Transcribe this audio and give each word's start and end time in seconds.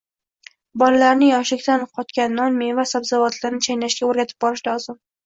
Bolalarni 0.83 1.27
yoshlikdan 1.27 1.83
qotgan 1.99 2.33
non, 2.37 2.57
meva-sabzavotlarni 2.63 3.61
chaynashga 3.67 4.09
o‘rgatib 4.09 4.39
borish 4.47 4.65
lozim. 4.71 4.99